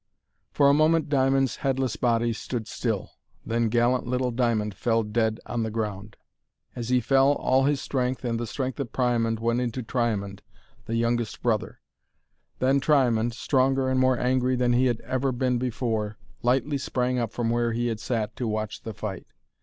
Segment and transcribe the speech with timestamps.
[0.51, 3.11] For a moment Diamond's headless body stood still.
[3.45, 6.17] Then gallant little Diamond fell dead on the ground.
[6.75, 10.41] As he fell, all his strength, and the strength of Priamond, went into Triamond,
[10.87, 11.81] the youngest brother.
[12.57, 17.31] Then Triamond, stronger and more angry than he had ever been before, lightly sprang up
[17.31, 19.27] from where he had sat to watch the fight.